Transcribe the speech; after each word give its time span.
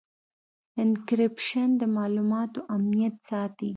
انکریپشن 0.81 1.69
د 1.79 1.81
معلوماتو 1.95 2.59
امنیت 2.75 3.15
ساتي. 3.29 3.69